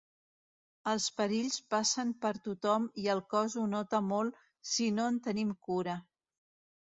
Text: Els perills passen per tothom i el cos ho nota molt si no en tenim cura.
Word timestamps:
Els 0.91 1.03
perills 1.17 1.57
passen 1.73 2.13
per 2.23 2.31
tothom 2.47 2.87
i 3.03 3.05
el 3.15 3.21
cos 3.33 3.57
ho 3.63 3.65
nota 3.73 4.01
molt 4.07 4.41
si 4.73 4.87
no 4.97 5.05
en 5.11 5.23
tenim 5.29 5.55
cura. 5.69 5.99